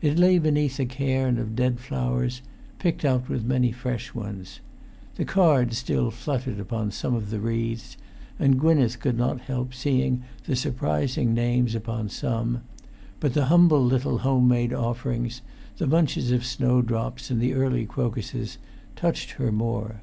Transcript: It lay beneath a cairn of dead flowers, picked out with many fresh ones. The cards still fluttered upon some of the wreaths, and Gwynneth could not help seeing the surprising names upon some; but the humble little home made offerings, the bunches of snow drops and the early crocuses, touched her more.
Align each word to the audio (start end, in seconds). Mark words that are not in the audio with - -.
It 0.00 0.16
lay 0.18 0.38
beneath 0.38 0.80
a 0.80 0.86
cairn 0.86 1.36
of 1.36 1.54
dead 1.54 1.78
flowers, 1.78 2.40
picked 2.78 3.04
out 3.04 3.28
with 3.28 3.44
many 3.44 3.70
fresh 3.70 4.14
ones. 4.14 4.60
The 5.16 5.26
cards 5.26 5.76
still 5.76 6.10
fluttered 6.10 6.58
upon 6.58 6.90
some 6.90 7.14
of 7.14 7.28
the 7.28 7.38
wreaths, 7.38 7.98
and 8.38 8.58
Gwynneth 8.58 8.98
could 8.98 9.18
not 9.18 9.42
help 9.42 9.74
seeing 9.74 10.22
the 10.44 10.56
surprising 10.56 11.34
names 11.34 11.74
upon 11.74 12.08
some; 12.08 12.62
but 13.20 13.34
the 13.34 13.44
humble 13.52 13.84
little 13.84 14.20
home 14.20 14.48
made 14.48 14.72
offerings, 14.72 15.42
the 15.76 15.86
bunches 15.86 16.32
of 16.32 16.46
snow 16.46 16.80
drops 16.80 17.30
and 17.30 17.38
the 17.38 17.52
early 17.52 17.84
crocuses, 17.84 18.56
touched 18.96 19.32
her 19.32 19.52
more. 19.52 20.00